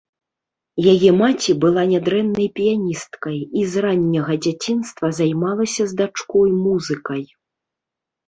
[0.93, 7.23] Яе маці была нядрэннай піяністкай і з ранняга дзяцінства займалася з дачкой музыкай.